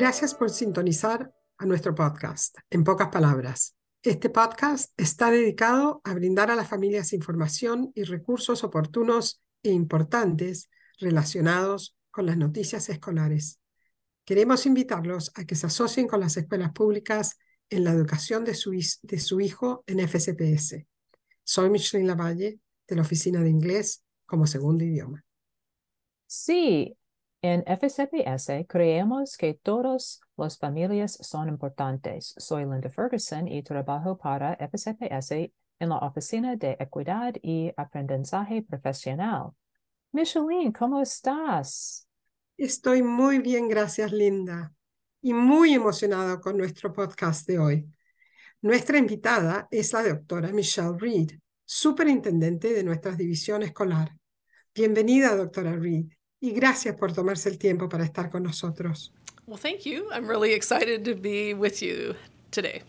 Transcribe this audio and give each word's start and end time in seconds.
Gracias 0.00 0.32
por 0.32 0.50
sintonizar 0.50 1.34
a 1.56 1.66
nuestro 1.66 1.92
podcast. 1.92 2.56
En 2.70 2.84
pocas 2.84 3.08
palabras, 3.08 3.74
este 4.00 4.30
podcast 4.30 4.92
está 4.96 5.28
dedicado 5.28 6.00
a 6.04 6.14
brindar 6.14 6.52
a 6.52 6.54
las 6.54 6.68
familias 6.68 7.12
información 7.12 7.90
y 7.96 8.04
recursos 8.04 8.62
oportunos 8.62 9.42
e 9.64 9.70
importantes 9.70 10.70
relacionados 11.00 11.96
con 12.12 12.26
las 12.26 12.36
noticias 12.36 12.88
escolares. 12.90 13.58
Queremos 14.24 14.66
invitarlos 14.66 15.32
a 15.34 15.44
que 15.44 15.56
se 15.56 15.66
asocien 15.66 16.06
con 16.06 16.20
las 16.20 16.36
escuelas 16.36 16.70
públicas 16.70 17.36
en 17.68 17.82
la 17.82 17.90
educación 17.90 18.44
de 18.44 18.54
su, 18.54 18.70
de 19.02 19.18
su 19.18 19.40
hijo 19.40 19.82
en 19.88 19.98
FCPS. 19.98 20.86
Soy 21.42 21.70
Michelle 21.70 22.06
Lavalle, 22.06 22.60
de 22.86 22.94
la 22.94 23.02
Oficina 23.02 23.42
de 23.42 23.50
Inglés 23.50 24.04
como 24.26 24.46
Segundo 24.46 24.84
Idioma. 24.84 25.24
Sí, 26.28 26.96
en 27.40 27.62
FCPS 27.66 28.66
creemos 28.68 29.36
que 29.36 29.54
todas 29.54 30.20
las 30.36 30.58
familias 30.58 31.18
son 31.20 31.48
importantes. 31.48 32.34
Soy 32.36 32.64
Linda 32.64 32.90
Ferguson 32.90 33.46
y 33.46 33.62
trabajo 33.62 34.18
para 34.18 34.54
FCPS 34.54 35.52
en 35.78 35.88
la 35.88 35.98
Oficina 35.98 36.56
de 36.56 36.76
Equidad 36.80 37.34
y 37.40 37.72
Aprendizaje 37.76 38.62
Profesional. 38.62 39.50
Micheline, 40.10 40.72
¿cómo 40.72 41.00
estás? 41.00 42.08
Estoy 42.56 43.02
muy 43.02 43.38
bien, 43.38 43.68
gracias 43.68 44.10
Linda, 44.10 44.72
y 45.22 45.32
muy 45.32 45.74
emocionada 45.74 46.40
con 46.40 46.56
nuestro 46.56 46.92
podcast 46.92 47.46
de 47.46 47.58
hoy. 47.58 47.92
Nuestra 48.62 48.98
invitada 48.98 49.68
es 49.70 49.92
la 49.92 50.02
doctora 50.02 50.48
Michelle 50.48 50.96
Reed, 50.98 51.38
superintendente 51.64 52.72
de 52.72 52.82
nuestra 52.82 53.12
división 53.12 53.62
escolar. 53.62 54.10
Bienvenida, 54.74 55.36
doctora 55.36 55.76
Reed 55.76 56.17
y 56.40 56.52
gracias 56.52 56.96
por 56.96 57.12
tomarse 57.12 57.48
el 57.48 57.58
tiempo 57.58 57.88
para 57.88 58.04
estar 58.04 58.30
con 58.30 58.42
nosotros. 58.42 59.12
Well, 59.46 59.58
thank 59.58 59.80
you. 59.84 60.08
I'm 60.12 60.28
really 60.28 60.52
excited 60.52 61.04
to 61.04 61.14
be 61.14 61.54
with 61.54 61.80
you 61.80 62.14
today. 62.50 62.82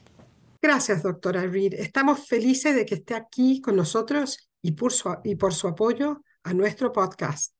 Gracias, 0.62 1.02
doctora 1.02 1.48
Reed. 1.48 1.74
Estamos 1.74 2.28
felices 2.28 2.76
de 2.76 2.86
que 2.86 2.96
esté 2.96 3.16
aquí 3.16 3.62
con 3.62 3.78
nosotros 3.78 4.50
y 4.62 4.74
por, 4.74 4.92
su, 4.92 5.16
y 5.24 5.36
por 5.36 5.54
su 5.54 5.68
apoyo 5.68 6.22
a 6.44 6.54
nuestro 6.54 6.92
podcast. 6.92 7.54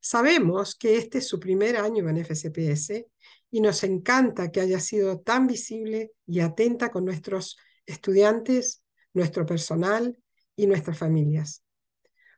Sabemos 0.00 0.74
que 0.74 0.98
este 0.98 1.18
es 1.18 1.28
su 1.28 1.40
primer 1.40 1.76
año 1.76 2.08
en 2.08 2.18
FCPS 2.18 3.06
y 3.50 3.60
nos 3.60 3.84
encanta 3.84 4.50
que 4.50 4.60
haya 4.60 4.80
sido 4.80 5.20
tan 5.20 5.46
visible 5.46 6.12
y 6.26 6.40
atenta 6.40 6.90
con 6.90 7.04
nuestros 7.04 7.56
estudiantes, 7.86 8.82
nuestro 9.14 9.46
personal 9.46 10.18
y 10.56 10.66
nuestras 10.66 10.98
familias. 10.98 11.62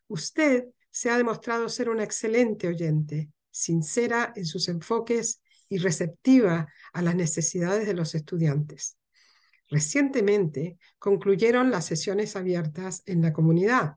Usted 0.06 0.66
se 0.94 1.10
ha 1.10 1.16
demostrado 1.16 1.68
ser 1.68 1.88
una 1.90 2.04
excelente 2.04 2.68
oyente, 2.68 3.28
sincera 3.50 4.32
en 4.36 4.46
sus 4.46 4.68
enfoques 4.68 5.42
y 5.68 5.78
receptiva 5.78 6.68
a 6.92 7.02
las 7.02 7.16
necesidades 7.16 7.84
de 7.88 7.94
los 7.94 8.14
estudiantes. 8.14 8.96
Recientemente 9.68 10.78
concluyeron 11.00 11.72
las 11.72 11.86
sesiones 11.86 12.36
abiertas 12.36 13.02
en 13.06 13.22
la 13.22 13.32
comunidad 13.32 13.96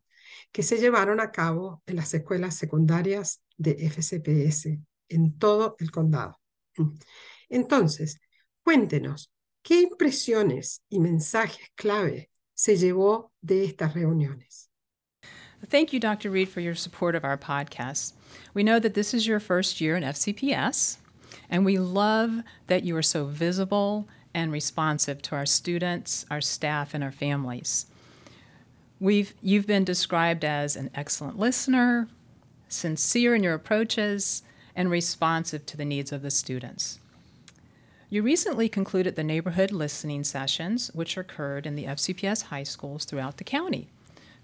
que 0.52 0.64
se 0.64 0.78
llevaron 0.78 1.20
a 1.20 1.32
cabo 1.32 1.84
en 1.86 1.98
las 1.98 2.12
escuelas 2.16 2.56
secundarias 2.56 3.44
de 3.58 3.76
FCPS 3.86 4.80
en 5.10 5.38
todo 5.38 5.76
el 5.78 5.92
condado. 5.92 6.40
Entonces, 7.48 8.20
cuéntenos, 8.64 9.32
¿qué 9.62 9.82
impresiones 9.82 10.82
y 10.90 11.00
mensajes 11.00 11.68
clave 11.76 12.32
se 12.56 12.76
llevó 12.76 13.34
de 13.40 13.66
estas 13.66 13.94
reuniones? 13.94 14.72
Thank 15.70 15.92
you, 15.92 16.00
Dr. 16.00 16.30
Reed, 16.30 16.48
for 16.48 16.62
your 16.62 16.76
support 16.76 17.14
of 17.14 17.26
our 17.26 17.38
podcast. 17.38 18.14
We 18.54 18.64
know 18.64 18.80
that 18.80 18.94
this 18.94 19.14
is 19.14 19.28
your 19.28 19.42
first 19.42 19.82
year 19.82 19.98
in 19.98 20.04
FCPS, 20.04 20.98
and 21.50 21.66
we 21.66 21.78
love 21.78 22.42
that 22.68 22.84
you 22.84 22.96
are 22.96 23.02
so 23.02 23.26
visible 23.26 24.08
and 24.34 24.50
responsive 24.50 25.22
to 25.24 25.36
our 25.36 25.46
students, 25.46 26.26
our 26.32 26.40
staff, 26.40 26.94
and 26.94 27.04
our 27.04 27.12
families. 27.12 27.88
We've, 29.02 29.34
you've 29.42 29.68
been 29.68 29.84
described 29.84 30.46
as 30.46 30.78
an 30.78 30.90
excellent 30.96 31.38
listener, 31.38 32.08
sincere 32.70 33.36
in 33.36 33.44
your 33.44 33.54
approaches, 33.54 34.44
and 34.74 34.90
responsive 34.90 35.66
to 35.66 35.76
the 35.76 35.86
needs 35.86 36.14
of 36.14 36.22
the 36.22 36.32
students. 36.32 37.00
You 38.10 38.24
recently 38.24 38.70
concluded 38.70 39.18
the 39.18 39.24
neighborhood 39.24 39.72
listening 39.72 40.24
sessions, 40.24 40.92
which 40.94 41.18
occurred 41.18 41.66
in 41.66 41.76
the 41.76 41.86
FCPS 41.86 42.44
high 42.44 42.64
schools 42.64 43.04
throughout 43.04 43.36
the 43.36 43.44
county. 43.44 43.90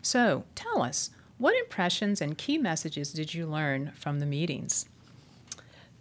So 0.01 0.43
tell 0.53 0.81
us, 0.83 1.11
what 1.43 1.59
impressions 1.59 2.21
and 2.21 2.37
key 2.37 2.57
messages 2.57 3.11
did 3.11 3.33
you 3.33 3.45
learn 3.45 3.91
from 3.95 4.21
the 4.21 4.25
meetings? 4.25 4.85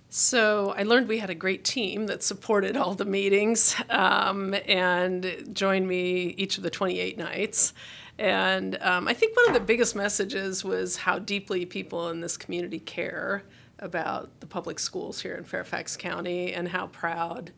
So 0.09 0.73
I 0.79 0.85
learned 0.85 1.09
we 1.09 1.19
had 1.19 1.31
a 1.31 1.35
great 1.35 1.65
team 1.65 2.07
that 2.07 2.23
supported 2.23 2.77
all 2.77 2.95
the 2.95 3.05
meetings 3.05 3.75
um, 3.91 4.55
and 4.69 5.51
joined 5.53 5.89
me 5.89 6.27
each 6.39 6.59
of 6.59 6.63
the 6.63 6.71
28 6.71 7.19
nights. 7.19 7.75
And 8.21 8.81
um, 8.83 9.09
I 9.09 9.15
think 9.15 9.37
one 9.37 9.49
of 9.49 9.55
the 9.55 9.67
biggest 9.67 9.97
messages 9.97 10.63
was 10.63 10.95
how 10.95 11.19
deeply 11.19 11.67
people 11.67 12.11
in 12.11 12.21
this 12.21 12.37
community 12.37 12.79
care 12.79 13.43
about 13.81 14.31
the 14.39 14.47
public 14.47 14.79
schools 14.79 15.21
here 15.21 15.35
in 15.35 15.43
Fairfax 15.43 15.97
County 15.97 16.53
and 16.53 16.69
how 16.69 16.87
proud 16.87 17.51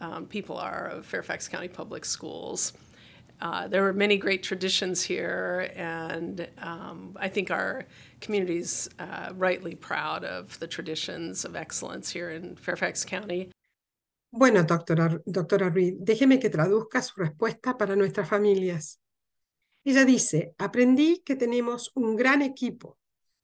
um, 0.00 0.24
people 0.24 0.56
are 0.56 0.86
of 0.86 1.04
Fairfax 1.04 1.48
County 1.48 1.68
Public 1.68 2.06
Schools. 2.06 2.72
Uh, 3.40 3.68
there 3.68 3.82
were 3.82 3.92
many 3.92 4.16
great 4.16 4.42
traditions 4.42 5.02
here, 5.02 5.70
and 5.76 6.48
um, 6.62 7.16
I 7.20 7.28
think 7.28 7.50
our 7.50 7.84
community 8.20 8.58
is 8.58 8.88
uh, 8.98 9.32
rightly 9.34 9.74
proud 9.74 10.24
of 10.24 10.58
the 10.58 10.66
traditions 10.66 11.44
of 11.44 11.54
excellence 11.54 12.10
here 12.10 12.30
in 12.30 12.56
Fairfax 12.56 13.04
County. 13.04 13.50
Bueno, 14.32 14.64
doctora, 14.64 15.20
doctora 15.26 15.70
Reed, 15.70 15.98
déjeme 16.00 16.38
que 16.38 16.50
traduzca 16.50 17.02
su 17.02 17.14
respuesta 17.20 17.76
para 17.78 17.94
nuestras 17.94 18.28
familias. 18.28 18.98
Ella 19.84 20.04
dice, 20.04 20.54
aprendí 20.58 21.22
que 21.24 21.36
tenemos 21.36 21.92
un 21.94 22.16
gran 22.16 22.42
equipo 22.42 22.98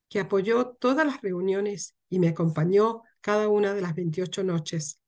que 0.08 0.20
apoyó 0.20 0.76
todas 0.78 1.06
las 1.06 1.22
reuniones 1.22 1.96
y 2.08 2.18
me 2.18 2.28
acompañó 2.28 3.02
cada 3.20 3.48
una 3.48 3.72
de 3.72 3.80
las 3.80 3.94
28 3.94 4.42
noches. 4.42 5.00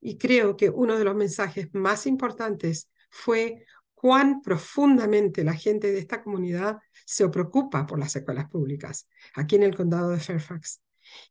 Y 0.00 0.18
creo 0.18 0.56
que 0.56 0.68
uno 0.70 0.98
de 0.98 1.04
los 1.04 1.16
mensajes 1.16 1.68
más 1.72 2.06
importantes 2.06 2.90
fue 3.10 3.64
cuán 4.04 4.42
profundamente 4.42 5.42
la 5.44 5.54
gente 5.54 5.90
de 5.90 5.98
esta 5.98 6.22
comunidad 6.22 6.76
se 7.06 7.26
preocupa 7.30 7.86
por 7.86 7.98
las 7.98 8.14
escuelas 8.14 8.50
públicas 8.50 9.08
aquí 9.34 9.56
en 9.56 9.62
el 9.62 9.74
condado 9.74 10.10
de 10.10 10.20
Fairfax 10.20 10.82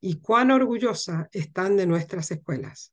y 0.02 0.20
cuán 0.20 0.50
orgullosa 0.50 1.30
están 1.32 1.78
de 1.78 1.86
nuestras 1.86 2.32
escuelas. 2.32 2.92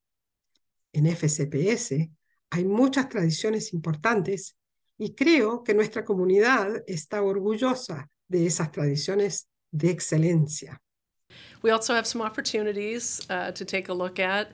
En 0.92 1.06
FCPS 1.06 2.10
hay 2.50 2.64
muchas 2.66 3.08
tradiciones 3.08 3.72
importantes 3.72 4.54
y 4.98 5.14
creo 5.14 5.64
que 5.64 5.72
nuestra 5.72 6.04
comunidad 6.04 6.84
está 6.86 7.22
orgullosa 7.22 8.10
de 8.28 8.44
esas 8.44 8.70
tradiciones 8.72 9.48
de 9.70 9.92
excelencia. 9.92 10.78
We 11.62 11.70
also 11.70 11.94
have 11.94 12.06
some 12.06 12.22
opportunities 12.22 13.22
uh, 13.30 13.52
to 13.52 13.64
take 13.64 13.88
a 13.88 13.94
look 13.94 14.18
at, 14.18 14.48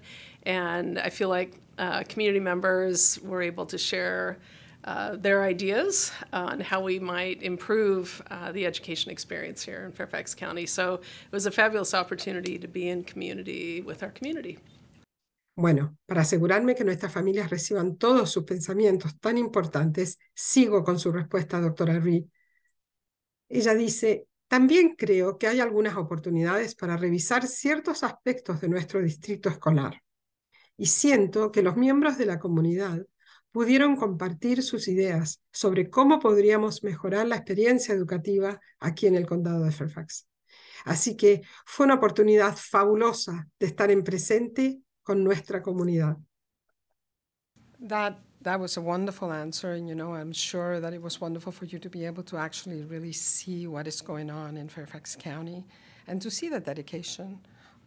and 0.44 1.00
I 1.00 1.10
feel 1.10 1.30
like 1.30 1.60
uh, 1.78 2.04
community 2.08 2.38
members 2.38 3.18
were 3.24 3.42
able 3.42 3.66
to 3.66 3.76
share 3.76 4.38
uh, 4.86 5.16
their 5.16 5.42
ideas 5.42 6.12
on 6.32 6.60
how 6.60 6.80
we 6.80 6.98
might 6.98 7.42
improve 7.42 8.22
uh, 8.30 8.52
the 8.52 8.64
education 8.64 9.10
experience 9.10 9.62
here 9.62 9.84
in 9.84 9.92
Fairfax 9.92 10.34
County. 10.34 10.66
So 10.66 10.94
it 10.94 11.32
was 11.32 11.46
a 11.46 11.50
fabulous 11.50 11.92
opportunity 11.92 12.58
to 12.58 12.68
be 12.68 12.88
in 12.88 13.04
community 13.04 13.82
with 13.82 14.02
our 14.02 14.12
community. 14.12 14.58
Bueno, 15.58 15.96
para 16.06 16.20
asegurarme 16.20 16.74
que 16.74 16.84
nuestras 16.84 17.12
familias 17.12 17.48
reciban 17.48 17.96
todos 17.96 18.30
sus 18.30 18.44
pensamientos 18.44 19.18
tan 19.18 19.38
importantes, 19.38 20.18
sigo 20.34 20.84
con 20.84 20.98
su 20.98 21.10
respuesta, 21.10 21.60
doctora 21.60 21.98
Reed. 21.98 22.24
Ella 23.48 23.74
dice, 23.74 24.26
también 24.48 24.94
creo 24.96 25.38
que 25.38 25.46
hay 25.46 25.60
algunas 25.60 25.96
oportunidades 25.96 26.74
para 26.74 26.98
revisar 26.98 27.46
ciertos 27.46 28.02
aspectos 28.02 28.60
de 28.60 28.68
nuestro 28.68 29.00
distrito 29.00 29.48
escolar. 29.48 30.02
Y 30.76 30.86
siento 30.86 31.50
que 31.50 31.62
los 31.62 31.76
miembros 31.76 32.18
de 32.18 32.26
la 32.26 32.38
comunidad 32.38 33.06
pudieron 33.56 33.96
compartir 33.96 34.62
sus 34.62 34.86
ideas 34.86 35.40
sobre 35.50 35.88
cómo 35.88 36.18
podríamos 36.18 36.84
mejorar 36.84 37.26
la 37.26 37.36
experiencia 37.36 37.94
educativa 37.94 38.60
aquí 38.78 39.06
en 39.06 39.14
el 39.14 39.24
condado 39.24 39.64
de 39.64 39.72
Fairfax. 39.72 40.28
Así 40.84 41.16
que 41.16 41.40
fue 41.64 41.86
una 41.86 41.94
oportunidad 41.94 42.54
fabulosa 42.54 43.48
de 43.58 43.66
estar 43.68 43.90
en 43.90 44.04
presente 44.04 44.78
con 45.02 45.24
nuestra 45.24 45.62
comunidad. 45.62 46.18
That 47.88 48.18
that 48.42 48.60
was 48.60 48.76
a 48.76 48.82
wonderful 48.82 49.32
answer, 49.32 49.72
and 49.72 49.88
you 49.88 49.94
know, 49.94 50.14
I'm 50.14 50.34
sure 50.34 50.78
that 50.78 50.92
it 50.92 51.00
was 51.00 51.18
wonderful 51.18 51.50
for 51.50 51.64
you 51.64 51.78
to 51.78 51.88
be 51.88 52.04
able 52.04 52.24
to 52.24 52.36
actually 52.36 52.84
really 52.84 53.14
see 53.14 53.66
what 53.66 53.86
is 53.86 54.02
going 54.02 54.30
on 54.30 54.58
in 54.58 54.68
Fairfax 54.68 55.16
County, 55.16 55.64
and 56.06 56.20
to 56.20 56.30
see 56.30 56.50
the 56.50 56.60
dedication 56.60 57.38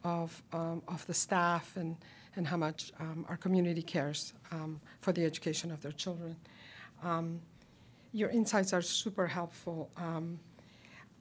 of 0.03 0.41
um, 0.51 0.81
of 0.87 1.05
the 1.05 1.13
staff 1.13 1.77
and 1.77 1.95
and 2.35 2.47
how 2.47 2.57
much 2.57 2.91
um, 2.99 3.25
our 3.29 3.37
community 3.37 3.81
cares 3.81 4.33
um, 4.51 4.79
for 5.01 5.11
the 5.11 5.25
education 5.25 5.71
of 5.71 5.81
their 5.81 5.91
children. 5.91 6.35
Um, 7.03 7.39
your 8.11 8.29
insights 8.29 8.73
are 8.73 8.81
super 8.81 9.27
helpful. 9.27 9.89
Um, 9.97 10.39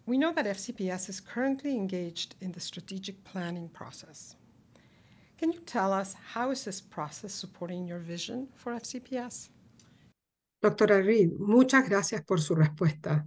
we 0.07 0.17
know 0.17 0.33
that 0.33 0.47
FCPS 0.47 1.09
is 1.09 1.21
currently 1.21 1.77
engaged 1.77 2.35
in 2.41 2.53
the 2.53 2.61
strategic 2.61 3.23
planning 3.25 3.69
process. 3.69 4.37
Can 5.39 5.53
you 5.53 5.61
tell 5.61 5.93
us 5.93 6.15
how 6.33 6.51
is 6.51 6.65
this 6.65 6.81
process 6.81 7.33
supporting 7.33 7.87
your 7.87 7.99
vision 7.99 8.49
for 8.55 8.73
FCPS? 8.73 9.51
Doctora 10.63 11.05
Reed, 11.05 11.31
muchas 11.39 11.89
gracias 11.89 12.23
por 12.25 12.41
su 12.41 12.55
respuesta. 12.55 13.25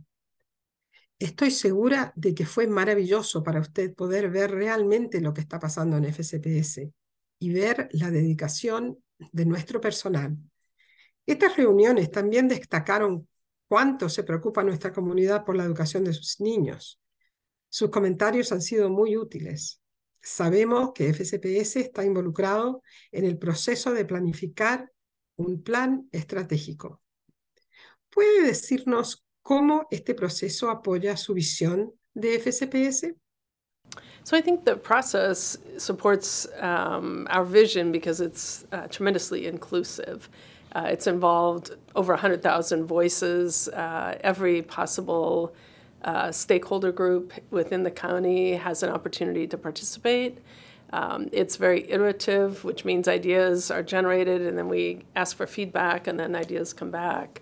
Estoy 1.18 1.52
segura 1.52 2.12
de 2.16 2.34
que 2.34 2.46
fue 2.46 2.68
maravilloso 2.68 3.44
para 3.44 3.62
usted 3.62 3.94
poder 3.94 4.30
ver 4.30 4.52
realmente 4.52 5.22
lo 5.22 5.34
que 5.34 5.42
está 5.42 5.60
pasando 5.60 5.96
en 5.98 6.06
FCPS 6.06 6.92
y 7.42 7.50
ver 7.50 7.90
la 7.92 8.12
dedicación 8.12 9.04
de 9.32 9.46
nuestro 9.46 9.82
personal. 9.82 10.38
Estas 11.26 11.58
reuniones 11.58 12.12
también 12.12 12.48
destacaron 12.48 13.28
cuánto 13.68 14.10
se 14.10 14.24
preocupa 14.24 14.64
nuestra 14.64 14.94
comunidad 14.94 15.44
por 15.44 15.56
la 15.56 15.64
educación 15.64 16.04
de 16.04 16.14
sus 16.14 16.40
niños. 16.40 17.02
Sus 17.68 17.90
comentarios 17.90 18.52
han 18.52 18.62
sido 18.62 18.92
muy 18.92 19.18
útiles. 19.18 19.82
Sabemos 20.22 20.92
que 20.94 21.10
FCPS 21.10 21.78
está 21.78 22.06
involucrado 22.06 22.84
en 23.12 23.26
el 23.26 23.40
proceso 23.40 23.92
de 23.92 24.06
planificar 24.06 24.92
un 25.36 25.64
plan 25.64 26.08
estratégico. 26.12 27.02
¿Puede 28.12 28.44
decirnos 28.44 29.26
cómo 29.42 29.88
este 29.90 30.14
proceso 30.14 30.70
apoya 30.70 31.18
su 31.18 31.34
visión 31.34 31.92
de 32.14 32.36
FCPS? 32.36 33.16
So 34.24 34.38
I 34.38 34.42
think 34.42 34.66
the 34.66 34.76
process 34.76 35.58
supports 35.78 36.48
um, 36.60 37.28
our 37.30 37.44
vision 37.44 37.92
because 37.92 38.22
it's 38.22 38.66
uh, 38.72 38.88
tremendously 38.88 39.48
inclusive. 39.48 40.30
Uh, 40.74 40.88
it's 40.90 41.08
involved 41.08 41.72
over 41.96 42.14
100,000 42.14 42.86
voices, 42.86 43.68
uh, 43.70 44.18
every 44.22 44.62
possible 44.62 45.54
uh, 46.04 46.32
stakeholder 46.32 46.92
group 46.92 47.34
within 47.50 47.84
the 47.84 47.92
county 47.92 48.54
has 48.54 48.84
an 48.84 48.90
opportunity 48.90 49.48
to 49.48 49.58
participate. 49.58 50.38
Um, 50.94 51.30
it's 51.32 51.56
very 51.56 51.90
iterative, 51.90 52.64
which 52.64 52.86
means 52.86 53.08
ideas 53.08 53.72
are 53.72 53.84
generated 53.84 54.42
and 54.42 54.58
then 54.58 54.68
we 54.68 55.04
ask 55.16 55.36
for 55.36 55.48
feedback 55.48 56.08
and 56.08 56.20
then 56.20 56.36
ideas 56.36 56.74
come 56.74 56.92
back. 56.92 57.42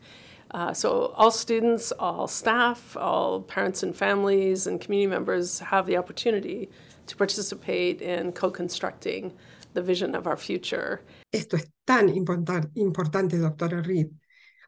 Uh, 0.52 0.74
so 0.74 1.14
all 1.16 1.32
students, 1.32 1.92
all 2.00 2.28
staff, 2.28 2.98
all 2.98 3.42
parents 3.42 3.84
and 3.84 3.96
families 3.96 4.68
and 4.68 4.82
community 4.82 5.08
members 5.08 5.60
have 5.60 5.86
the 5.86 5.96
opportunity 5.96 6.70
to 7.06 7.16
participate 7.16 8.02
in 8.02 8.32
co-constructing 8.32 9.32
the 9.74 9.82
vision 9.82 10.16
of 10.16 10.26
our 10.26 10.38
future. 10.38 11.02
Esto 11.32 11.58
es 11.58 11.72
tan 11.86 12.10
importante, 12.10 13.38
doctora 13.38 13.82
Reed. 13.82 14.08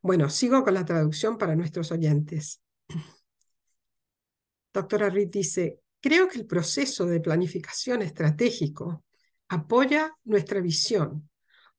Bueno, 0.04 0.30
sigo 0.30 0.64
con 0.64 0.74
la 0.74 0.86
traducción 0.86 1.38
para 1.38 1.56
nuestros 1.56 1.92
oyentes. 1.92 2.62
Doctora 4.74 5.10
Reed 5.10 5.30
dice, 5.30 5.80
creo 6.00 6.28
que 6.28 6.40
el 6.40 6.46
proceso 6.46 7.06
de 7.06 7.20
planificación 7.20 8.02
estratégico 8.02 9.04
apoya 9.50 10.16
nuestra 10.24 10.62
visión 10.62 11.30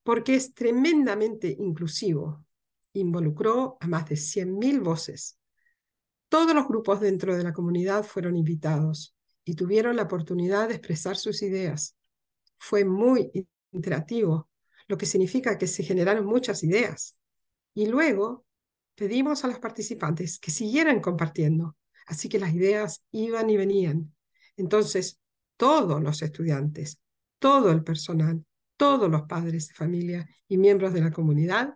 porque 0.03 0.35
es 0.35 0.53
tremendamente 0.53 1.55
inclusivo. 1.57 2.42
Involucró 2.93 3.77
a 3.79 3.87
más 3.87 4.07
de 4.07 4.15
100.000 4.15 4.79
voces. 4.81 5.37
Todos 6.29 6.55
los 6.55 6.67
grupos 6.67 6.99
dentro 6.99 7.35
de 7.35 7.43
la 7.43 7.53
comunidad 7.53 8.03
fueron 8.03 8.35
invitados 8.35 9.15
y 9.43 9.55
tuvieron 9.55 9.95
la 9.95 10.03
oportunidad 10.03 10.67
de 10.69 10.75
expresar 10.75 11.17
sus 11.17 11.41
ideas. 11.41 11.95
Fue 12.57 12.85
muy 12.85 13.47
interactivo, 13.71 14.49
lo 14.87 14.97
que 14.97 15.05
significa 15.05 15.57
que 15.57 15.67
se 15.67 15.83
generaron 15.83 16.25
muchas 16.25 16.63
ideas. 16.63 17.15
Y 17.73 17.87
luego 17.87 18.45
pedimos 18.95 19.43
a 19.43 19.47
los 19.47 19.59
participantes 19.59 20.39
que 20.39 20.51
siguieran 20.51 21.01
compartiendo 21.01 21.75
Así 22.05 22.29
que 22.29 22.39
las 22.39 22.53
ideas 22.53 23.03
iban 23.11 23.49
y 23.49 23.57
venían. 23.57 24.13
Entonces, 24.57 25.19
todos 25.57 26.01
los 26.01 26.21
estudiantes, 26.21 26.99
todo 27.39 27.71
el 27.71 27.83
personal, 27.83 28.43
todos 28.77 29.09
los 29.09 29.23
padres 29.23 29.69
de 29.69 29.73
familia 29.73 30.27
y 30.47 30.57
miembros 30.57 30.93
de 30.93 31.01
la 31.01 31.11
comunidad 31.11 31.73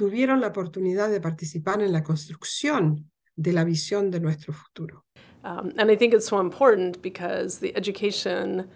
tuvieron 0.00 0.40
la 0.40 0.46
oportunidad 0.46 1.10
de 1.10 1.20
participar 1.20 1.82
en 1.82 1.92
la 1.92 2.02
construcción 2.02 3.04
de 3.36 3.52
la 3.52 3.64
visión 3.64 4.10
de 4.10 4.18
nuestro 4.18 4.54
futuro. 4.54 5.04
Um, 5.44 5.74
and 5.76 5.90
I 5.90 5.94
think 5.94 6.14
it's 6.14 6.26
so 6.26 6.40
important 6.40 7.02
because 7.02 7.58
the 7.58 7.76
education, 7.76 8.66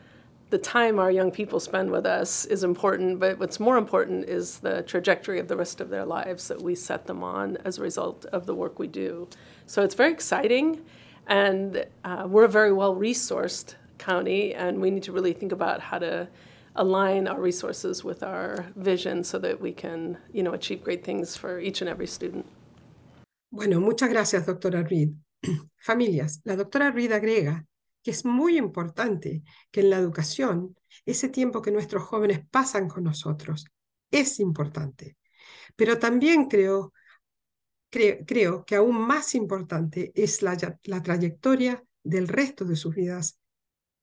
the 0.51 0.59
time 0.59 0.99
our 0.99 1.11
young 1.11 1.31
people 1.31 1.61
spend 1.61 1.91
with 1.91 2.05
us 2.05 2.45
is 2.45 2.63
important, 2.63 3.21
but 3.21 3.39
what's 3.39 3.59
more 3.59 3.79
important 3.79 4.29
is 4.29 4.59
the 4.59 4.83
trajectory 4.83 5.41
of 5.41 5.49
the 5.49 5.57
rest 5.57 5.81
of 5.81 5.89
their 5.89 6.05
lives 6.05 6.49
that 6.49 6.61
we 6.61 6.75
set 6.75 7.07
them 7.07 7.25
on 7.25 7.57
as 7.65 7.79
a 7.79 7.83
result 7.83 8.27
of 8.27 8.45
the 8.45 8.55
work 8.55 8.79
we 8.79 8.87
do. 8.87 9.27
So 9.65 9.83
it's 9.83 9.95
very 9.95 10.13
exciting, 10.13 10.83
and 11.27 11.87
uh, 12.05 12.27
we're 12.29 12.45
a 12.45 12.51
very 12.51 12.75
well 12.75 12.95
resourced 12.95 13.77
county, 13.97 14.53
and 14.53 14.79
we 14.79 14.91
need 14.91 15.05
to 15.05 15.13
really 15.13 15.33
think 15.33 15.53
about 15.53 15.81
how 15.81 16.01
to 16.01 16.29
align 16.75 17.29
our 17.29 17.41
resources 17.41 18.05
with 18.05 18.23
our 18.23 18.73
vision 18.77 19.25
so 19.25 19.39
that 19.39 19.61
we 19.61 19.73
can, 19.73 20.19
you 20.33 20.43
know, 20.43 20.53
achieve 20.53 20.83
great 20.83 21.05
things 21.05 21.37
for 21.37 21.59
each 21.61 21.81
and 21.81 21.89
every 21.89 22.07
student. 22.07 22.47
Bueno, 23.51 23.81
muchas 23.81 24.09
gracias, 24.09 24.47
doctora 24.47 24.83
Reed. 24.83 25.15
Familias, 25.77 26.41
la 26.45 26.57
doctora 26.57 26.91
Reed 26.91 27.13
agrega 27.13 27.65
que 28.03 28.11
es 28.11 28.25
muy 28.25 28.59
importante 28.59 29.43
que 29.71 29.81
en 29.81 29.91
la 29.91 29.99
educación 29.99 30.77
ese 31.07 31.29
tiempo 31.29 31.63
que 31.63 31.71
nuestros 31.71 32.03
jóvenes 32.03 32.41
pasan 32.51 32.89
con 32.89 33.05
nosotros 33.05 33.67
es 34.11 34.41
importante. 34.41 35.17
Pero 35.77 35.99
también 35.99 36.47
creo 36.47 36.93
creo, 38.27 38.65
que 38.65 38.77
aún 38.77 38.97
más 38.97 39.35
importante 39.35 40.13
es 40.15 40.43
la, 40.43 40.57
la 40.85 41.03
trayectoria 41.03 41.83
del 42.03 42.29
resto 42.29 42.65
de 42.65 42.77
sus 42.77 42.95
vidas 42.95 43.39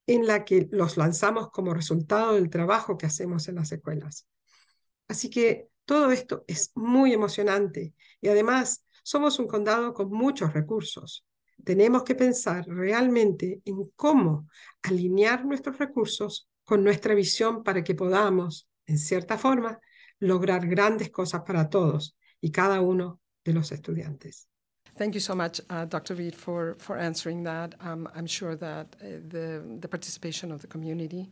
en 0.06 0.26
la 0.26 0.44
que 0.44 0.68
los 0.70 0.96
lanzamos 0.96 1.50
como 1.50 1.74
resultado 1.74 2.34
del 2.34 2.50
trabajo 2.50 2.98
que 2.98 3.06
hacemos 3.06 3.48
en 3.48 3.56
las 3.56 3.72
escuelas. 3.72 4.26
Así 5.08 5.30
que 5.30 5.68
todo 5.84 6.10
esto 6.10 6.44
es 6.46 6.72
muy 6.74 7.12
emocionante 7.12 7.94
y 8.20 8.28
además 8.28 8.84
somos 9.02 9.38
un 9.38 9.46
condado 9.46 9.92
con 9.94 10.10
muchos 10.10 10.52
recursos. 10.52 11.24
Tenemos 11.64 12.02
que 12.02 12.14
pensar 12.14 12.66
realmente 12.66 13.60
en 13.64 13.90
cómo 13.94 14.48
alinear 14.82 15.44
nuestros 15.44 15.78
recursos 15.78 16.48
con 16.64 16.82
nuestra 16.82 17.14
visión 17.14 17.62
para 17.62 17.84
que 17.84 17.94
podamos, 17.94 18.68
en 18.86 18.98
cierta 18.98 19.38
forma, 19.38 19.80
lograr 20.18 20.66
grandes 20.66 21.10
cosas 21.10 21.42
para 21.42 21.68
todos 21.68 22.16
y 22.40 22.50
cada 22.50 22.80
uno 22.80 23.20
de 23.44 23.52
los 23.52 23.72
estudiantes. 23.72 24.48
Thank 24.94 25.14
you 25.14 25.20
so 25.20 25.34
much, 25.34 25.58
uh, 25.70 25.86
Dr. 25.86 26.14
Reed, 26.14 26.34
for, 26.34 26.74
for 26.78 26.98
answering 26.98 27.42
that. 27.44 27.74
Um, 27.80 28.06
I'm 28.14 28.26
sure 28.26 28.54
that 28.56 28.94
uh, 29.00 29.06
the, 29.28 29.62
the 29.80 29.88
participation 29.88 30.52
of 30.52 30.60
the 30.60 30.66
community 30.66 31.30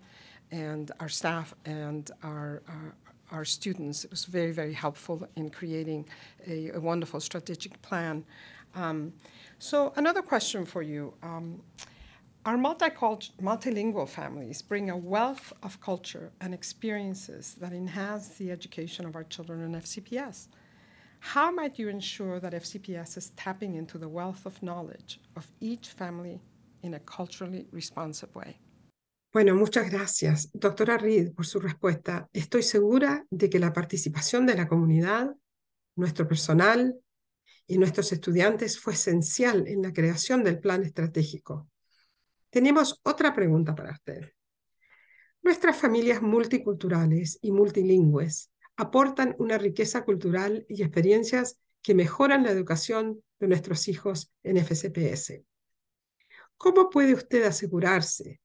and 0.50 0.90
our 0.98 1.10
staff 1.10 1.54
and 1.66 2.10
our, 2.22 2.62
our, 2.68 2.94
our 3.30 3.44
students 3.44 4.06
was 4.10 4.24
very, 4.24 4.52
very 4.52 4.72
helpful 4.72 5.28
in 5.36 5.50
creating 5.50 6.06
a, 6.46 6.70
a 6.70 6.80
wonderful 6.80 7.20
strategic 7.20 7.80
plan. 7.82 8.24
Um, 8.74 9.12
so 9.58 9.92
another 9.96 10.22
question 10.22 10.64
for 10.64 10.80
you. 10.80 11.12
Um, 11.22 11.60
our 12.46 12.56
multilingual 12.56 14.08
families 14.08 14.62
bring 14.62 14.88
a 14.88 14.96
wealth 14.96 15.52
of 15.62 15.78
culture 15.82 16.32
and 16.40 16.54
experiences 16.54 17.56
that 17.60 17.74
enhance 17.74 18.28
the 18.28 18.50
education 18.50 19.04
of 19.04 19.14
our 19.14 19.24
children 19.24 19.60
in 19.62 19.78
FCPS. 19.78 20.48
How 21.20 21.52
might 21.52 21.78
you 21.78 21.88
ensure 21.88 22.40
that 22.40 22.54
FCPS 22.54 23.16
is 23.16 23.30
tapping 23.36 23.76
into 23.76 23.98
the 23.98 24.08
wealth 24.08 24.46
of 24.46 24.60
knowledge 24.62 25.20
of 25.36 25.46
each 25.60 25.88
family 25.88 26.40
in 26.82 26.94
a 26.94 27.00
culturally 27.00 27.66
responsive 27.72 28.34
way? 28.34 28.58
Bueno, 29.32 29.54
muchas 29.54 29.88
gracias, 29.88 30.50
doctora 30.52 30.98
Reed, 30.98 31.32
por 31.32 31.46
su 31.46 31.60
respuesta. 31.60 32.28
Estoy 32.32 32.64
segura 32.64 33.24
de 33.30 33.48
que 33.48 33.60
la 33.60 33.72
participación 33.72 34.44
de 34.44 34.56
la 34.56 34.66
comunidad, 34.66 35.36
nuestro 35.94 36.26
personal 36.26 36.98
y 37.66 37.78
nuestros 37.78 38.10
estudiantes 38.12 38.80
fue 38.80 38.94
esencial 38.94 39.68
en 39.68 39.82
la 39.82 39.92
creación 39.92 40.42
del 40.42 40.58
plan 40.58 40.82
estratégico. 40.82 41.68
Tenemos 42.48 42.98
otra 43.04 43.32
pregunta 43.32 43.76
para 43.76 43.92
usted. 43.92 44.32
Nuestras 45.42 45.76
familias 45.76 46.20
multiculturales 46.22 47.38
y 47.40 47.52
multilingües 47.52 48.50
aportan 48.80 49.36
una 49.38 49.58
riqueza 49.58 50.04
cultural 50.04 50.64
y 50.66 50.82
experiencias 50.82 51.60
que 51.82 51.94
mejoran 51.94 52.44
la 52.44 52.50
educación 52.50 53.22
de 53.38 53.48
nuestros 53.48 53.88
hijos 53.88 54.32
en 54.42 54.56
FCPS. 54.56 55.42
¿Cómo 56.56 56.88
puede 56.88 57.12
usted 57.12 57.44
asegurarse 57.44 58.40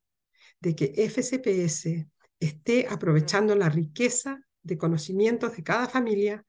de 0.60 0.76
que 0.76 0.94
FCPS 0.98 2.06
esté 2.38 2.86
aprovechando 2.90 3.56
la 3.56 3.70
riqueza 3.70 4.42
de 4.62 4.78
conocimientos 4.78 5.56
de 5.56 5.64
cada 5.64 5.88
familia 5.88 6.46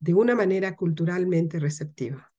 de 0.00 0.14
una 0.14 0.34
manera 0.34 0.74
culturalmente 0.74 1.60
receptiva? 1.60 2.32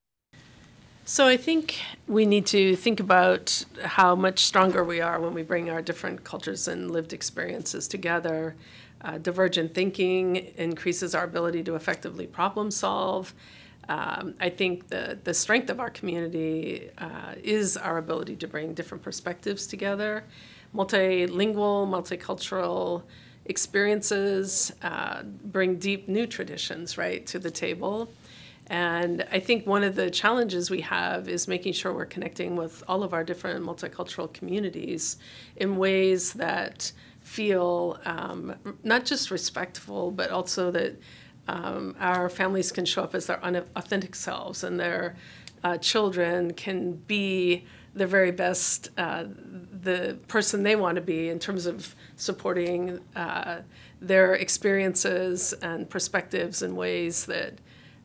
So 1.06 1.28
I 1.28 1.38
think 1.38 1.76
we 2.08 2.26
need 2.26 2.46
to 2.48 2.76
think 2.76 3.00
about 3.00 3.66
how 3.98 4.16
much 4.16 4.40
stronger 4.40 4.84
we 4.84 5.02
are 5.02 5.20
when 5.20 5.34
we 5.34 5.44
bring 5.44 5.70
our 5.70 5.82
different 5.82 6.24
cultures 6.24 6.68
and 6.68 6.92
lived 6.92 7.14
experiences 7.14 7.88
together 7.88 8.56
Uh, 9.02 9.18
divergent 9.18 9.74
thinking 9.74 10.36
increases 10.58 11.16
our 11.16 11.24
ability 11.24 11.64
to 11.64 11.76
effectively 11.76 12.28
problem 12.28 12.70
solve. 12.70 13.34
Um, 13.88 14.36
I 14.40 14.50
think 14.50 14.90
the, 14.90 15.18
the 15.24 15.34
strength 15.34 15.70
of 15.70 15.80
our 15.80 15.90
community 15.90 16.90
uh, 16.98 17.34
is 17.42 17.78
our 17.78 17.98
ability 17.98 18.36
to 18.38 18.48
bring 18.48 18.74
different 18.74 19.04
perspectives 19.04 19.66
together. 19.66 20.26
Multilingual, 20.76 21.88
multicultural 21.88 23.04
experiences 23.46 24.72
uh, 24.84 25.24
bring 25.24 25.78
deep 25.78 26.08
new 26.08 26.28
traditions, 26.28 26.98
right, 26.98 27.26
to 27.26 27.40
the 27.40 27.50
table. 27.50 28.12
And 28.68 29.26
I 29.32 29.40
think 29.40 29.66
one 29.66 29.84
of 29.84 29.96
the 29.96 30.12
challenges 30.12 30.70
we 30.70 30.82
have 30.82 31.28
is 31.28 31.48
making 31.48 31.74
sure 31.74 31.92
we're 31.92 32.06
connecting 32.06 32.56
with 32.56 32.84
all 32.88 33.02
of 33.02 33.14
our 33.14 33.24
different 33.24 33.66
multicultural 33.66 34.32
communities 34.32 35.18
in 35.56 35.78
ways 35.78 36.34
that 36.34 36.92
feel 37.30 38.00
um, 38.06 38.56
not 38.84 39.06
just 39.06 39.30
respectful, 39.30 40.10
but 40.10 40.32
also 40.32 40.72
that 40.72 41.00
um, 41.48 41.96
our 42.00 42.28
families 42.28 42.72
can 42.72 42.86
show 42.86 43.04
up 43.04 43.14
as 43.14 43.28
their 43.28 43.40
authentic 43.76 44.16
selves 44.16 44.64
and 44.64 44.80
their 44.80 45.16
uh, 45.64 45.78
children 45.78 46.52
can 46.54 46.94
be 47.06 47.64
the 47.94 48.08
very 48.08 48.32
best, 48.32 48.90
uh, 48.98 49.26
the 49.82 50.18
person 50.28 50.64
they 50.64 50.76
want 50.76 50.96
to 50.96 51.02
be 51.02 51.30
in 51.30 51.38
terms 51.38 51.68
of 51.68 51.96
supporting 52.16 53.00
uh, 53.16 53.62
their 54.02 54.34
experiences 54.34 55.54
and 55.62 55.88
perspectives 55.88 56.64
in 56.64 56.76
ways 56.76 57.26
that 57.28 57.54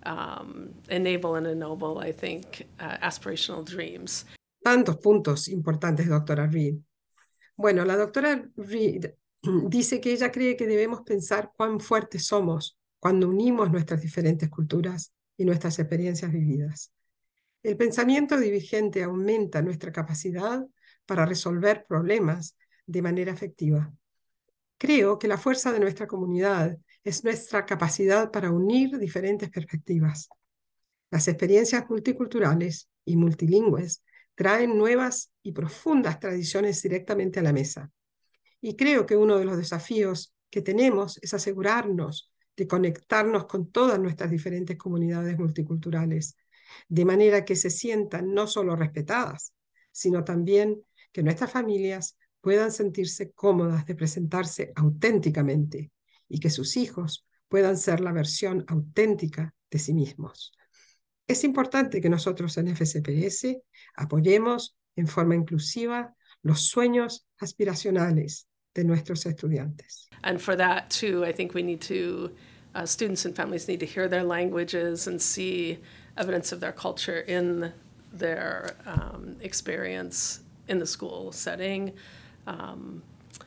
um, 0.04 0.75
enable 0.90 1.35
and 1.37 1.47
ennoble, 1.47 1.99
I 1.99 2.12
think, 2.12 2.66
uh, 2.78 2.99
aspirational 2.99 3.64
dreams. 3.64 4.26
Tantos 4.66 4.97
puntos 5.00 5.49
importantes, 5.49 6.07
doctora 6.09 6.47
Reed. 6.47 6.76
Bueno, 7.56 7.84
la 7.84 7.96
doctora 7.96 8.49
Reed 8.56 9.12
dice 9.68 10.00
que 10.00 10.12
ella 10.12 10.32
cree 10.32 10.56
que 10.56 10.66
debemos 10.66 11.02
pensar 11.02 11.52
cuán 11.56 11.80
fuertes 11.80 12.26
somos 12.26 12.78
cuando 12.99 13.28
unimos 13.28 13.70
nuestras 13.70 14.00
diferentes 14.00 14.49
culturas 14.49 15.12
y 15.37 15.44
nuestras 15.44 15.78
experiencias 15.78 16.32
vividas. 16.32 16.92
El 17.62 17.76
pensamiento 17.76 18.38
divergente 18.38 19.02
aumenta 19.02 19.62
nuestra 19.62 19.92
capacidad 19.92 20.64
para 21.06 21.26
resolver 21.26 21.87
problemas 21.87 22.56
de 22.87 23.02
manera 23.02 23.32
efectiva. 23.32 23.92
Creo 24.78 25.18
que 25.18 25.28
la 25.28 25.38
fuerza 25.38 25.73
de 25.73 25.80
nuestra 25.80 26.06
comunidad 26.06 26.76
es 27.04 27.25
nuestra 27.25 27.64
capacidad 27.64 28.30
para 28.30 28.50
unir 28.50 28.99
diferentes 28.99 29.50
perspectivas. 29.50 30.28
Las 31.11 31.28
experiencias 31.28 31.88
multiculturales 31.88 32.88
y 33.04 33.16
multilingües 33.16 34.02
traen 34.35 34.76
nuevas 34.76 35.33
y 35.43 35.53
profundas 35.53 36.21
tradiciones 36.21 36.83
directamente 36.83 37.41
a 37.41 37.43
la 37.43 37.53
mesa. 37.53 37.91
Y 38.61 38.76
creo 38.76 39.07
que 39.07 39.17
uno 39.17 39.38
de 39.38 39.45
los 39.45 39.57
desafíos 39.57 40.35
que 40.50 40.62
tenemos 40.62 41.19
es 41.23 41.35
asegurarnos 41.35 42.33
de 42.57 42.67
conectarnos 42.67 43.47
con 43.47 43.71
todas 43.71 43.99
nuestras 43.99 44.31
diferentes 44.31 44.76
comunidades 44.76 45.38
multiculturales, 45.38 46.37
de 46.88 47.05
manera 47.05 47.45
que 47.45 47.57
se 47.57 47.71
sientan 47.71 48.33
no 48.33 48.47
solo 48.47 48.76
respetadas, 48.76 49.53
sino 49.93 50.25
también 50.25 50.83
que 51.12 51.23
nuestras 51.23 51.50
familias 51.50 52.17
puedan 52.41 52.73
sentirse 52.73 53.33
cómodas 53.33 53.87
de 53.87 53.95
presentarse 53.95 54.73
auténticamente 54.76 55.91
y 56.29 56.41
que 56.41 56.50
sus 56.50 56.76
hijos 56.76 57.26
puedan 57.49 57.76
ser 57.76 58.00
la 58.00 58.12
versión 58.12 58.64
auténtica 58.69 59.55
de 59.71 59.79
sí 59.79 59.95
mismos. 59.95 60.53
Es 61.26 61.45
importante 61.45 62.00
que 62.00 62.09
nosotros 62.09 62.57
en 62.59 62.69
FCPS 62.69 63.57
apoyemos 63.97 64.76
en 64.97 65.07
forma 65.07 65.35
inclusiva 65.35 66.14
los 66.43 66.69
sueños 66.69 67.26
aspiracionales 67.38 68.47
de 68.75 68.85
nuestros 68.85 69.25
estudiantes. 69.25 70.09
And 70.23 70.40
for 70.40 70.57
that 70.57 70.90
too, 70.90 71.25
I 71.25 71.33
think 71.33 71.54
we 71.54 71.62
need 71.62 71.81
to, 71.83 72.31
uh, 72.75 72.85
students 72.85 73.25
and 73.25 73.35
families 73.35 73.69
need 73.69 73.81
to 73.81 73.87
hear 73.87 74.09
their 74.09 74.25
languages 74.25 75.07
and 75.07 75.21
see 75.21 75.78
evidence 76.16 76.52
of 76.52 76.61
their 76.61 76.73
culture 76.73 77.21
in 77.21 77.73
their 78.12 78.76
um, 78.87 79.37
experience 79.40 80.40
in 80.69 80.78
the 80.78 80.87
school 80.87 81.33
setting. 81.33 81.93
Um, 82.47 83.02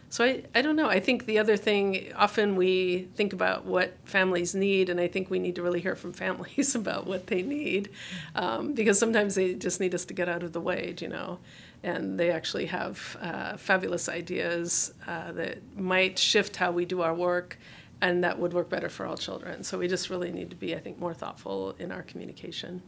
so 0.10 0.24
I, 0.24 0.44
I 0.56 0.62
don't 0.62 0.76
know. 0.76 0.88
I 0.90 1.00
think 1.00 1.26
the 1.26 1.38
other 1.38 1.58
thing, 1.58 2.12
often 2.16 2.56
we 2.56 3.08
think 3.16 3.34
about 3.34 3.66
what 3.66 3.94
families 4.06 4.56
need, 4.56 4.90
and 4.90 5.00
I 5.00 5.08
think 5.08 5.30
we 5.30 5.40
need 5.40 5.56
to 5.56 5.64
really 5.64 5.82
hear 5.82 5.96
from 5.96 6.14
families 6.26 6.76
about 6.76 7.08
what 7.08 7.28
they 7.28 7.42
need, 7.42 7.90
um, 8.36 8.74
because 8.74 8.98
sometimes 8.98 9.36
they 9.36 9.54
just 9.54 9.80
need 9.80 9.94
us 9.94 10.06
to 10.06 10.14
get 10.14 10.30
out 10.30 10.44
of 10.44 10.54
the 10.54 10.62
way, 10.62 10.96
you 11.00 11.10
know, 11.10 11.40
and 11.84 12.20
they 12.20 12.32
actually 12.32 12.68
have 12.68 13.18
uh, 13.22 13.58
fabulous 13.58 14.08
ideas 14.08 14.94
uh, 15.08 15.32
that 15.34 15.58
might 15.78 16.18
shift 16.18 16.56
how 16.56 16.72
we 16.72 16.86
do 16.86 17.02
our 17.02 17.14
work, 17.14 17.58
and 18.02 18.24
that 18.24 18.40
would 18.40 18.54
work 18.54 18.70
better 18.70 18.90
for 18.90 19.06
all 19.06 19.18
children. 19.18 19.64
So 19.64 19.78
we 19.78 19.88
just 19.88 20.10
really 20.10 20.32
need 20.32 20.50
to 20.52 20.56
be, 20.56 20.76
I 20.76 20.80
think, 20.80 21.00
more 21.00 21.14
thoughtful 21.14 21.76
in 21.80 21.92
our 21.92 22.04
communication. 22.04 22.84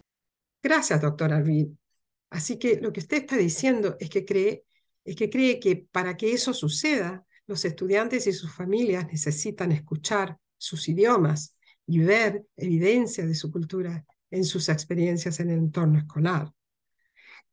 Gracias, 0.63 1.01
doctora 1.01 1.41
Reed. 1.41 1.75
Así 2.31 2.59
que 2.59 2.79
lo 2.79 2.91
que 2.91 3.01
usted 3.01 3.25
está 3.25 3.37
diciendo 3.37 3.97
es 3.99 4.09
que 4.09 4.23
cree 4.23 4.63
es 5.03 5.15
que 5.15 5.29
cree 5.29 5.59
que 5.59 5.87
para 5.91 6.17
que 6.17 6.33
eso 6.33 6.53
suceda, 6.53 7.25
los 7.47 7.65
estudiantes 7.65 8.27
y 8.27 8.33
sus 8.33 8.53
familias 8.53 9.07
necesitan 9.07 9.71
escuchar 9.71 10.37
sus 10.57 10.87
idiomas 10.87 11.55
y 11.87 11.99
ver 11.99 12.45
evidencia 12.55 13.25
de 13.25 13.33
su 13.33 13.51
cultura 13.51 14.05
en 14.29 14.45
sus 14.45 14.69
experiencias 14.69 15.39
en 15.39 15.49
el 15.49 15.57
entorno 15.57 15.97
escolar. 15.97 16.51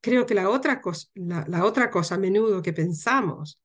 Creo 0.00 0.26
que 0.26 0.34
la 0.34 0.50
otra 0.50 0.80
cosa, 0.80 1.08
la, 1.14 1.64
otra 1.64 1.90
cosa 1.90 2.16
a 2.16 2.18
menudo 2.18 2.60
que 2.60 2.72
pensamos 2.72 3.60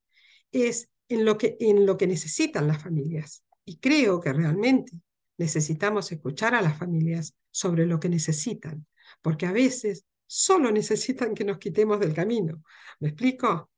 es 0.51 0.89
en 1.09 1.25
lo, 1.25 1.37
que, 1.37 1.57
en 1.59 1.85
lo 1.85 1.97
que 1.97 2.07
necesitan 2.07 2.67
las 2.67 2.81
familias. 2.81 3.43
Y 3.65 3.77
creo 3.77 4.21
que 4.21 4.31
realmente 4.31 4.93
necesitamos 5.37 6.11
escuchar 6.11 6.55
a 6.55 6.61
las 6.61 6.77
familias 6.77 7.35
sobre 7.51 7.85
lo 7.85 7.99
que 7.99 8.09
necesitan, 8.09 8.85
porque 9.21 9.45
a 9.45 9.51
veces 9.51 10.05
solo 10.33 10.71
necesitan 10.71 11.35
que 11.35 11.43
nos 11.43 11.57
quitemos 11.57 11.99
del 11.99 12.13
camino. 12.13 12.63
¿Me 13.01 13.09
explico? 13.09 13.69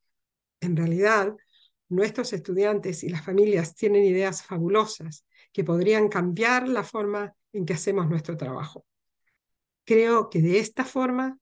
En 0.60 0.78
realidad, 0.78 1.36
nuestros 1.90 2.32
estudiantes 2.32 3.04
y 3.04 3.10
las 3.10 3.26
familias 3.26 3.74
tienen 3.74 4.04
ideas 4.04 4.44
fabulosas 4.44 5.26
que 5.52 5.64
podrían 5.64 6.10
cambiar 6.10 6.68
la 6.68 6.84
forma 6.84 7.34
en 7.54 7.66
que 7.66 7.74
hacemos 7.74 8.08
nuestro 8.08 8.38
trabajo. 8.38 8.86
Creo 9.84 10.30
que 10.30 10.44
de 10.44 10.60
esta 10.60 10.86
forma 10.86 11.40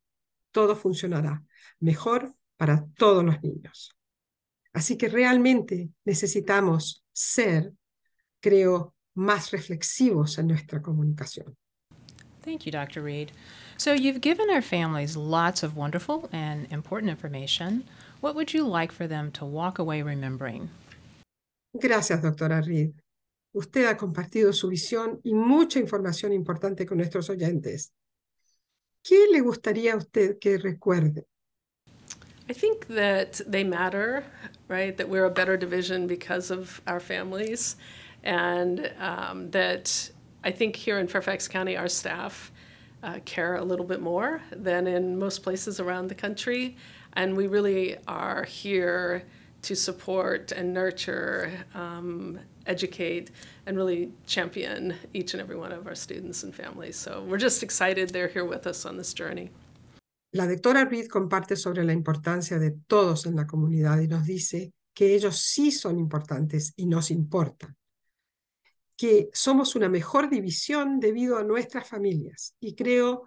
todo 0.50 0.78
funcionará 0.78 1.44
mejor 1.82 2.34
para 2.56 2.86
todos 2.96 3.26
los 3.26 3.44
niños. 3.44 3.94
Así 4.72 4.98
que 4.98 5.10
realmente 5.10 5.90
necesitamos 6.06 7.04
ser, 7.12 7.74
creo, 8.40 8.96
más 9.16 9.52
reflexivos 9.52 10.38
en 10.38 10.48
nuestra 10.48 10.82
comunicación. 10.82 11.58
Thank 12.46 12.62
you, 12.62 12.72
Dr. 12.72 13.04
Reed. 13.04 13.32
So 13.78 13.94
you've 13.94 14.22
given 14.22 14.50
our 14.50 14.62
families 14.62 15.18
lots 15.18 15.64
of 15.64 15.76
wonderful 15.76 16.30
and 16.32 16.72
important 16.72 17.10
information. 17.10 17.84
What 18.20 18.36
would 18.36 18.54
you 18.54 18.68
like 18.68 18.92
for 18.92 19.08
them 19.08 19.32
to 19.32 19.46
walk 19.46 19.80
away 19.80 20.02
remembering? 20.02 20.70
Gracias, 21.80 22.22
doctora 22.22 22.62
Reed. 22.66 22.94
Usted 23.54 23.86
ha 23.86 23.98
compartido 23.98 24.54
su 24.54 24.70
visión 24.70 25.20
y 25.24 25.34
mucha 25.34 25.80
información 25.80 26.32
importante 26.32 26.86
con 26.86 26.98
nuestros 26.98 27.30
oyentes. 27.30 27.92
¿Qué 29.04 29.28
le 29.32 29.42
gustaría 29.42 29.94
a 29.94 29.98
usted 29.98 30.38
que 30.40 30.58
recuerde? 30.58 31.26
I 32.48 32.54
think 32.54 32.88
that 32.88 33.42
they 33.48 33.64
matter, 33.64 34.24
right? 34.68 34.96
That 34.98 35.10
we're 35.10 35.26
a 35.26 35.32
better 35.32 35.58
division 35.58 36.06
because 36.06 36.52
of 36.52 36.82
our 36.86 37.00
families. 37.00 37.78
And 38.24 38.92
um, 39.00 39.50
that 39.52 40.12
I 40.44 40.52
think 40.52 40.76
here 40.76 41.00
in 41.00 41.08
Fairfax 41.08 41.48
County, 41.48 41.78
our 41.78 41.88
staff 41.88 42.51
uh, 43.04 43.20
care 43.26 43.56
a 43.56 43.64
little 43.64 43.86
bit 43.86 44.02
more 44.02 44.42
than 44.52 44.88
in 44.88 45.18
most 45.18 45.44
places 45.44 45.80
around 45.80 46.08
the 46.08 46.16
country. 46.16 46.78
And 47.14 47.36
we 47.36 47.48
really 47.48 47.98
are 48.08 48.44
here 48.44 49.24
to 49.64 49.76
support 49.76 50.52
and 50.52 50.74
nurture, 50.74 51.52
um, 51.76 52.40
educate, 52.66 53.32
and 53.66 53.78
really 53.78 54.12
champion 54.26 54.96
each 55.14 55.34
and 55.34 55.42
every 55.42 55.56
one 55.56 55.72
of 55.72 55.88
our 55.88 55.96
students 55.96 56.44
and 56.44 56.54
families. 56.56 56.96
So 56.96 57.24
we're 57.28 57.38
just 57.38 57.64
excited 57.64 58.10
they're 58.10 58.28
here 58.28 58.46
with 58.46 58.66
us 58.66 58.86
on 58.86 58.98
this 58.98 59.14
journey. 59.14 59.52
La 60.34 60.48
doctora 60.48 60.86
Reed 60.86 61.10
comparte 61.10 61.58
sobre 61.58 61.84
la 61.84 61.92
importancia 61.92 62.58
de 62.58 62.72
todos 62.88 63.26
en 63.26 63.36
la 63.36 63.46
comunidad 63.46 64.00
y 64.00 64.08
nos 64.08 64.26
dice 64.26 64.72
que 64.96 65.14
ellos 65.14 65.38
sí 65.38 65.72
son 65.72 66.00
importantes 66.00 66.74
y 66.78 66.86
nos 66.86 67.12
importan, 67.12 67.76
que 69.02 69.32
somos 69.34 69.76
una 69.76 69.90
mejor 69.90 70.30
división 70.30 71.00
debido 71.00 71.40
a 71.40 71.44
nuestras 71.44 71.90
familias. 71.90 72.56
Y 72.60 72.76
creo 72.76 73.26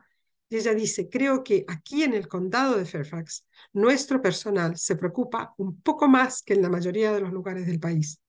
ella 0.56 0.74
dice, 0.74 1.08
creo 1.08 1.42
que 1.42 1.64
aquí 1.66 2.02
en 2.02 2.14
el 2.14 2.28
condado 2.28 2.76
de 2.76 2.84
Fairfax, 2.84 3.46
nuestro 3.72 4.20
personal 4.20 4.76
se 4.76 4.96
preocupa 4.96 5.54
un 5.58 5.80
poco 5.80 6.08
más 6.08 6.42
que 6.42 6.54
en 6.54 6.62
la 6.62 6.70
mayoría 6.70 7.12
de 7.12 7.20
los 7.20 7.32
lugares 7.32 7.66
del 7.66 7.80
país. 7.80 8.20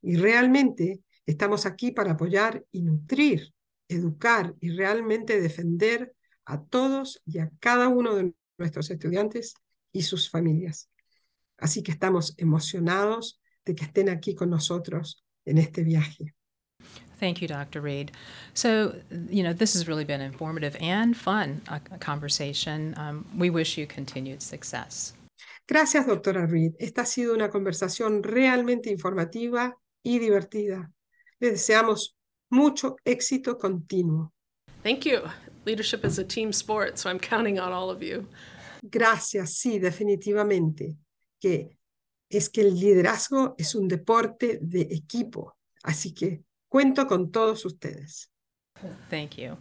Y 0.00 0.16
realmente 0.16 1.00
estamos 1.26 1.66
aquí 1.66 1.90
para 1.90 2.12
apoyar 2.12 2.64
y 2.70 2.82
nutrir, 2.82 3.52
educar 3.88 4.54
y 4.60 4.70
realmente 4.70 5.40
defender 5.40 6.14
a 6.44 6.62
todos 6.62 7.20
y 7.24 7.38
a 7.38 7.50
cada 7.58 7.88
uno 7.88 8.14
de 8.14 8.32
nuestros 8.58 8.90
estudiantes 8.90 9.54
y 9.92 10.02
sus 10.02 10.30
familias. 10.30 10.88
Así 11.58 11.82
que 11.82 11.92
estamos 11.92 12.34
emocionados 12.38 13.40
de 13.64 13.74
que 13.74 13.84
estén 13.84 14.08
aquí 14.08 14.34
con 14.34 14.50
nosotros 14.50 15.24
en 15.44 15.58
este 15.58 15.82
viaje. 15.82 16.34
Thank 17.18 17.40
you, 17.40 17.46
Dr. 17.46 17.80
Reed. 17.80 18.10
So, 18.52 18.96
you 19.30 19.44
know, 19.44 19.52
this 19.52 19.74
has 19.74 19.86
really 19.86 20.04
been 20.04 20.20
informative 20.20 20.76
and 20.80 21.16
fun 21.16 21.62
a, 21.68 21.80
a 21.92 21.98
conversation. 21.98 22.94
Um, 22.96 23.24
we 23.36 23.48
wish 23.48 23.78
you 23.78 23.86
continued 23.86 24.42
success. 24.42 25.12
Gracias, 25.68 26.04
doctora 26.06 26.50
Reed. 26.50 26.72
Esta 26.80 27.02
ha 27.02 27.06
sido 27.06 27.34
una 27.34 27.48
conversación 27.48 28.22
realmente 28.22 28.90
informativa 28.90 29.72
y 30.02 30.18
divertida. 30.18 30.90
Les 31.38 31.52
deseamos 31.52 32.16
mucho 32.50 32.96
éxito 33.04 33.56
continuo. 33.56 34.32
Thank 34.82 35.06
you. 35.06 35.22
Leadership 35.64 36.04
is 36.04 36.18
a 36.18 36.24
team 36.24 36.52
sport, 36.52 36.98
so 36.98 37.08
I'm 37.08 37.20
counting 37.20 37.60
on 37.60 37.72
all 37.72 37.88
of 37.88 38.02
you. 38.02 38.26
Gracias, 38.82 39.58
sí, 39.58 39.78
definitivamente. 39.78 40.96
Que 41.40 41.76
es 42.28 42.48
que 42.48 42.62
el 42.62 42.74
liderazgo 42.74 43.54
es 43.56 43.76
un 43.76 43.86
deporte 43.86 44.58
de 44.60 44.88
equipo. 44.90 45.54
Así 45.84 46.12
que 46.12 46.42
cuento 46.72 47.06
con 47.06 47.30
todos 47.30 47.64
ustedes. 47.64 48.28
Thank 49.10 49.36
you. 49.36 49.56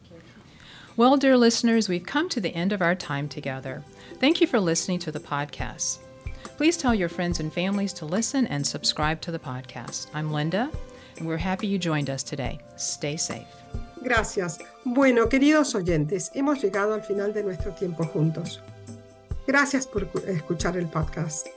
Well, 0.96 1.18
dear 1.18 1.38
listeners, 1.38 1.90
we've 1.90 2.06
come 2.06 2.30
to 2.30 2.40
the 2.40 2.56
end 2.56 2.72
of 2.74 2.82
our 2.82 2.96
time 2.96 3.28
together. 3.28 3.84
Thank 4.20 4.42
you 4.42 4.48
for 4.48 4.60
listening 4.60 5.00
to 5.00 5.12
the 5.12 5.20
podcast. 5.20 6.00
Please 6.58 6.78
tell 6.78 6.94
your 6.94 7.10
friends 7.10 7.40
and 7.40 7.52
families 7.52 7.94
to 7.94 8.06
listen 8.06 8.48
and 8.48 8.66
subscribe 8.66 9.22
to 9.22 9.32
the 9.32 9.40
podcast. 9.40 10.08
I'm 10.14 10.32
Linda, 10.32 10.70
and 11.18 11.28
we're 11.28 11.38
happy 11.38 11.68
you 11.68 11.78
joined 11.78 12.10
us 12.10 12.24
today. 12.24 12.60
Stay 12.78 13.18
safe. 13.18 13.48
Gracias. 14.04 14.58
Bueno, 14.86 15.28
queridos 15.28 15.76
oyentes, 15.76 16.32
hemos 16.34 16.62
llegado 16.62 16.94
al 16.94 17.04
final 17.04 17.34
de 17.34 17.44
nuestro 17.44 17.72
tiempo 17.72 18.04
juntos. 18.06 18.60
Gracias 19.48 19.86
por 19.86 20.10
escuchar 20.28 20.78
el 20.78 20.88
podcast. 20.88 21.48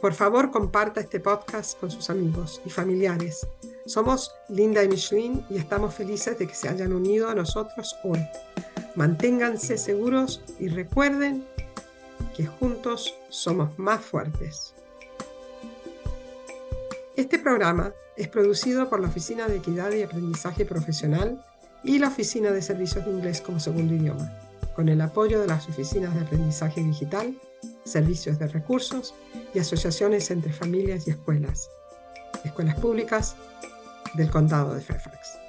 Por 0.00 0.14
favor, 0.14 0.50
comparta 0.50 1.00
este 1.00 1.20
podcast 1.20 1.78
con 1.78 1.90
sus 1.90 2.08
amigos 2.10 2.60
y 2.64 2.70
familiares. 2.70 3.46
Somos 3.90 4.30
Linda 4.48 4.84
y 4.84 4.88
Michelin 4.88 5.44
y 5.50 5.56
estamos 5.56 5.92
felices 5.92 6.38
de 6.38 6.46
que 6.46 6.54
se 6.54 6.68
hayan 6.68 6.92
unido 6.92 7.28
a 7.28 7.34
nosotros 7.34 7.96
hoy. 8.04 8.24
Manténganse 8.94 9.76
seguros 9.78 10.44
y 10.60 10.68
recuerden 10.68 11.44
que 12.36 12.46
juntos 12.46 13.12
somos 13.30 13.76
más 13.80 14.00
fuertes. 14.00 14.74
Este 17.16 17.40
programa 17.40 17.92
es 18.16 18.28
producido 18.28 18.88
por 18.88 19.00
la 19.00 19.08
Oficina 19.08 19.48
de 19.48 19.56
Equidad 19.56 19.90
y 19.90 20.02
Aprendizaje 20.02 20.64
Profesional 20.64 21.44
y 21.82 21.98
la 21.98 22.06
Oficina 22.06 22.52
de 22.52 22.62
Servicios 22.62 23.04
de 23.04 23.10
Inglés 23.10 23.40
como 23.40 23.58
Segundo 23.58 23.92
Idioma, 23.92 24.38
con 24.76 24.88
el 24.88 25.00
apoyo 25.00 25.40
de 25.40 25.48
las 25.48 25.68
oficinas 25.68 26.14
de 26.14 26.20
aprendizaje 26.20 26.80
digital, 26.80 27.34
servicios 27.84 28.38
de 28.38 28.46
recursos 28.46 29.14
y 29.52 29.58
asociaciones 29.58 30.30
entre 30.30 30.52
familias 30.52 31.08
y 31.08 31.10
escuelas, 31.10 31.68
escuelas 32.44 32.78
públicas 32.78 33.34
del 34.14 34.30
condado 34.30 34.74
de 34.74 34.80
Fairfax. 34.80 35.39